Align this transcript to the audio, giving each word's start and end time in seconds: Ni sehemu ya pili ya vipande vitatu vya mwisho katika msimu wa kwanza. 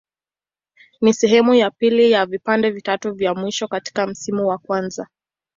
Ni 1.01 1.13
sehemu 1.13 1.53
ya 1.53 1.71
pili 1.71 2.11
ya 2.11 2.25
vipande 2.25 2.71
vitatu 2.71 3.13
vya 3.13 3.35
mwisho 3.35 3.67
katika 3.67 4.07
msimu 4.07 4.47
wa 4.47 4.57
kwanza. 4.57 5.07